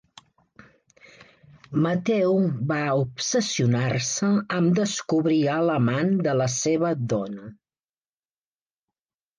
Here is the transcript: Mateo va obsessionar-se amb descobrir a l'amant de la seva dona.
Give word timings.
Mateo 1.83 2.31
va 2.73 2.79
obsessionar-se 3.03 4.31
amb 4.61 4.75
descobrir 4.83 5.41
a 5.59 5.61
l'amant 5.69 6.13
de 6.29 6.37
la 6.43 6.51
seva 6.59 6.97
dona. 7.17 7.51